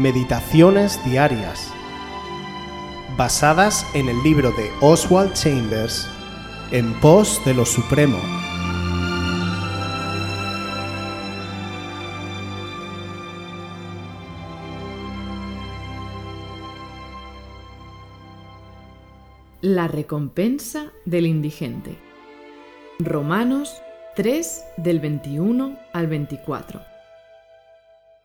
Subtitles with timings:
[0.00, 1.70] Meditaciones Diarias,
[3.18, 6.08] basadas en el libro de Oswald Chambers,
[6.70, 8.18] En pos de lo Supremo.
[19.60, 21.98] La recompensa del indigente.
[23.00, 23.82] Romanos
[24.16, 26.89] 3 del 21 al 24.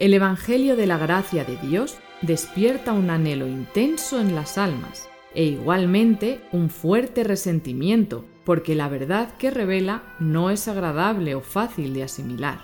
[0.00, 5.44] El Evangelio de la gracia de Dios despierta un anhelo intenso en las almas e
[5.44, 12.02] igualmente un fuerte resentimiento porque la verdad que revela no es agradable o fácil de
[12.02, 12.58] asimilar.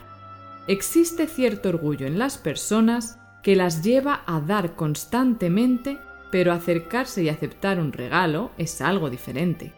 [0.66, 5.98] Existe cierto orgullo en las personas que las lleva a dar constantemente,
[6.32, 9.72] pero acercarse y aceptar un regalo es algo diferente.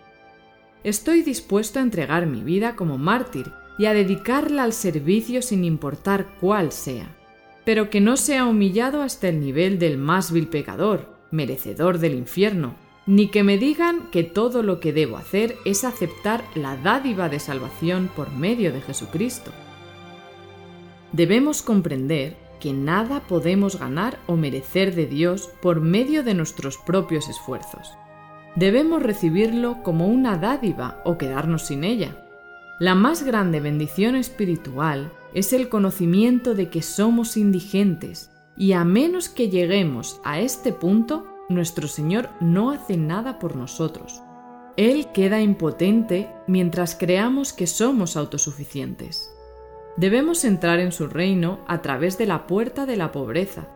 [0.84, 6.28] Estoy dispuesto a entregar mi vida como mártir y a dedicarla al servicio sin importar
[6.40, 7.18] cuál sea
[7.64, 12.74] pero que no sea humillado hasta el nivel del más vil pecador, merecedor del infierno,
[13.06, 17.40] ni que me digan que todo lo que debo hacer es aceptar la dádiva de
[17.40, 19.50] salvación por medio de Jesucristo.
[21.12, 27.28] Debemos comprender que nada podemos ganar o merecer de Dios por medio de nuestros propios
[27.28, 27.92] esfuerzos.
[28.54, 32.24] Debemos recibirlo como una dádiva o quedarnos sin ella.
[32.78, 39.28] La más grande bendición espiritual es el conocimiento de que somos indigentes y a menos
[39.28, 44.22] que lleguemos a este punto, nuestro Señor no hace nada por nosotros.
[44.76, 49.30] Él queda impotente mientras creamos que somos autosuficientes.
[49.96, 53.68] Debemos entrar en su reino a través de la puerta de la pobreza.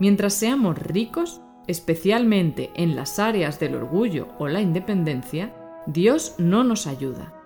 [0.00, 5.54] Mientras seamos ricos, especialmente en las áreas del orgullo o la independencia,
[5.86, 7.41] Dios no nos ayuda.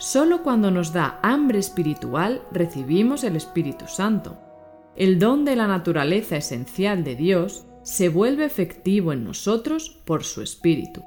[0.00, 4.38] Solo cuando nos da hambre espiritual recibimos el Espíritu Santo.
[4.96, 10.40] El don de la naturaleza esencial de Dios se vuelve efectivo en nosotros por su
[10.40, 11.04] Espíritu.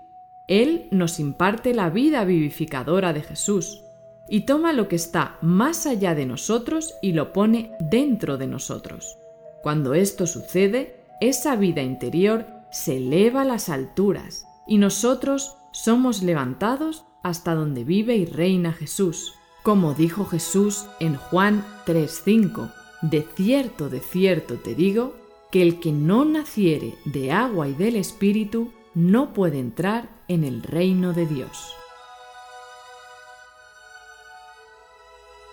[0.48, 3.82] Él nos imparte la vida vivificadora de Jesús
[4.30, 9.18] y toma lo que está más allá de nosotros y lo pone dentro de nosotros.
[9.64, 17.06] Cuando esto sucede, esa vida interior se eleva a las alturas y nosotros somos levantados
[17.24, 19.34] hasta donde vive y reina Jesús.
[19.64, 25.16] Como dijo Jesús en Juan 3:5, de cierto, de cierto te digo,
[25.52, 30.64] que el que no naciere de agua y del Espíritu no puede entrar en el
[30.64, 31.76] reino de Dios.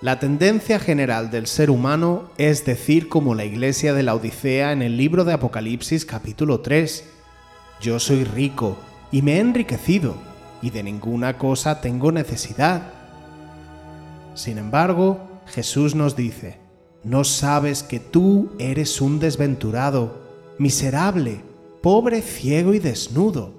[0.01, 4.81] La tendencia general del ser humano es decir como la iglesia de la Odisea en
[4.81, 7.05] el libro de Apocalipsis capítulo 3,
[7.83, 8.79] Yo soy rico
[9.13, 10.30] y me he enriquecido
[10.63, 12.83] y de ninguna cosa tengo necesidad.
[14.35, 16.59] Sin embargo, Jesús nos dice,
[17.03, 20.23] no sabes que tú eres un desventurado,
[20.59, 21.41] miserable,
[21.83, 23.55] pobre, ciego y desnudo.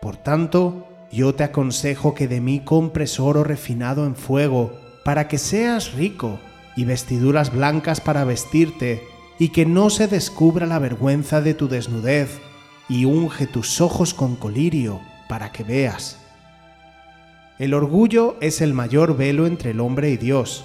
[0.00, 4.72] Por tanto, yo te aconsejo que de mí compres oro refinado en fuego,
[5.04, 6.38] para que seas rico,
[6.74, 9.02] y vestiduras blancas para vestirte,
[9.38, 12.40] y que no se descubra la vergüenza de tu desnudez,
[12.88, 16.21] y unge tus ojos con colirio, para que veas.
[17.62, 20.64] El orgullo es el mayor velo entre el hombre y Dios.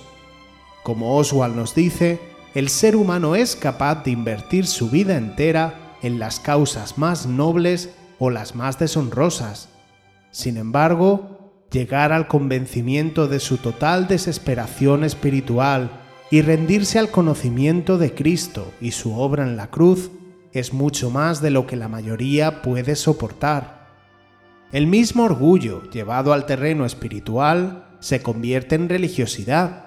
[0.81, 2.19] Como Oswald nos dice,
[2.55, 7.91] el ser humano es capaz de invertir su vida entera en las causas más nobles
[8.17, 9.69] o las más deshonrosas.
[10.31, 15.91] Sin embargo, llegar al convencimiento de su total desesperación espiritual
[16.31, 20.09] y rendirse al conocimiento de Cristo y su obra en la cruz
[20.51, 23.76] es mucho más de lo que la mayoría puede soportar.
[24.71, 29.85] El mismo orgullo llevado al terreno espiritual se convierte en religiosidad.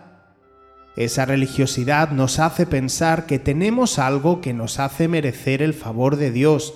[0.97, 6.31] Esa religiosidad nos hace pensar que tenemos algo que nos hace merecer el favor de
[6.31, 6.73] Dios,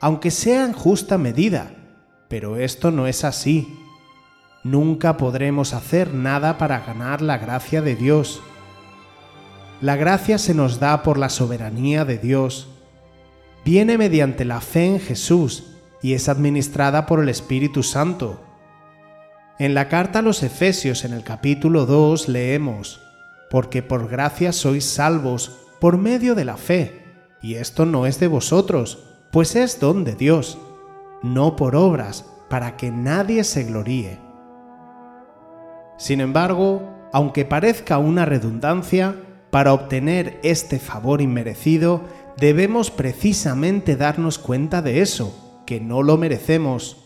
[0.00, 1.70] aunque sea en justa medida,
[2.28, 3.66] pero esto no es así.
[4.62, 8.42] Nunca podremos hacer nada para ganar la gracia de Dios.
[9.80, 12.68] La gracia se nos da por la soberanía de Dios.
[13.64, 15.75] Viene mediante la fe en Jesús
[16.06, 18.40] y es administrada por el Espíritu Santo.
[19.58, 23.02] En la carta a los Efesios en el capítulo 2 leemos,
[23.50, 27.02] porque por gracia sois salvos por medio de la fe,
[27.42, 30.58] y esto no es de vosotros, pues es don de Dios,
[31.24, 34.20] no por obras, para que nadie se gloríe.
[35.98, 39.16] Sin embargo, aunque parezca una redundancia,
[39.50, 42.02] para obtener este favor inmerecido
[42.36, 46.96] debemos precisamente darnos cuenta de eso, que no lo merecemos.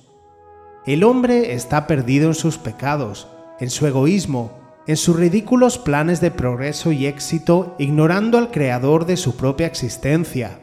[0.87, 3.27] El hombre está perdido en sus pecados,
[3.59, 4.53] en su egoísmo,
[4.87, 10.61] en sus ridículos planes de progreso y éxito, ignorando al Creador de su propia existencia.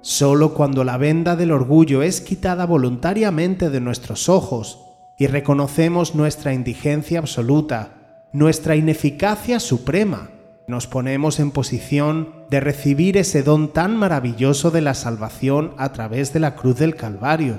[0.00, 4.80] Solo cuando la venda del orgullo es quitada voluntariamente de nuestros ojos
[5.16, 10.30] y reconocemos nuestra indigencia absoluta, nuestra ineficacia suprema,
[10.68, 16.32] nos ponemos en posición de recibir ese don tan maravilloso de la salvación a través
[16.32, 17.58] de la cruz del Calvario.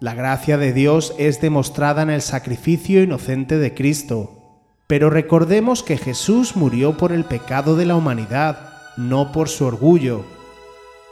[0.00, 5.98] La gracia de Dios es demostrada en el sacrificio inocente de Cristo, pero recordemos que
[5.98, 10.24] Jesús murió por el pecado de la humanidad, no por su orgullo.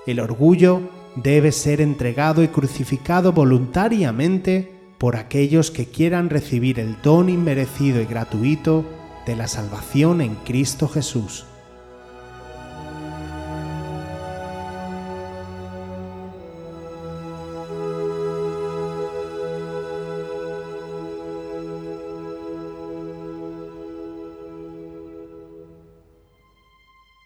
[0.06, 0.80] El orgullo
[1.16, 8.06] debe ser entregado y crucificado voluntariamente por aquellos que quieran recibir el don inmerecido y
[8.06, 8.84] gratuito
[9.26, 11.44] de la salvación en Cristo Jesús.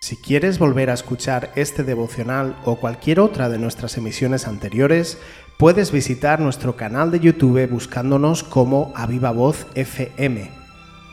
[0.00, 5.19] Si quieres volver a escuchar este devocional o cualquier otra de nuestras emisiones anteriores,
[5.56, 10.60] puedes visitar nuestro canal de YouTube buscándonos como Aviva Voz FM